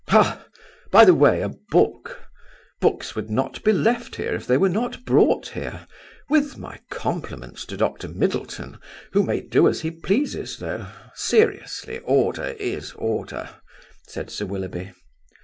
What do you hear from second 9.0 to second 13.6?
who may do as he pleases, though, seriously, order is order,"